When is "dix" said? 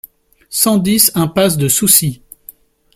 0.79-1.11